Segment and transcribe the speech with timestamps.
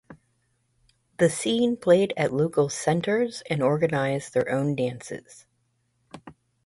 [1.19, 5.45] The Scene played at local centres and organised their own dances.